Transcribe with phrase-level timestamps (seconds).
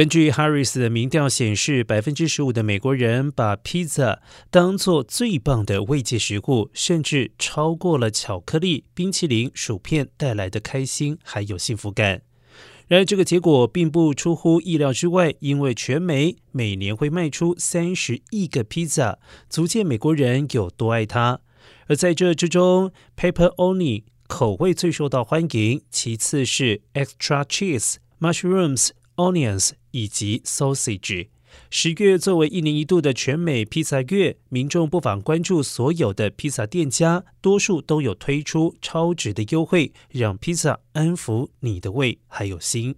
[0.00, 12.22] 根据 Harris 的民调显示，百分之十五的美国人把披萨当做最棒的慰藉食物，甚至超过了巧克力、冰淇淋、薯片带来的开心还有幸福感。
[12.88, 19.18] 然而，这个结果并不出乎意料之外，因为全美每年会卖出三十亿个披萨，
[19.50, 21.40] 足见美国人有多爱它。
[21.88, 29.72] 而在这之中，Pepperoni 口味最受到欢迎，其次是 Extra Cheese、Mushrooms、Onions。
[29.92, 31.28] 以及 sausage。
[31.68, 42.94] 十月作为一年一度的全美披萨月，民众不妨关注所有的披萨店家，多数都有推出超值的优惠，让披萨安抚你的胃还有心。